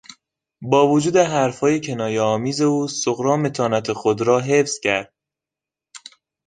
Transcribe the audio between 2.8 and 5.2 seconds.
صغرا متانت خود را حفظ کرد.